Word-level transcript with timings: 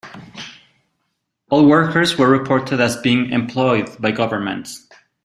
All 1.51 1.67
workers 1.67 2.17
were 2.17 2.27
reported 2.27 2.79
as 2.81 2.97
being 3.03 3.29
employed 3.29 4.01
by 4.01 4.09
governments. 4.09 4.87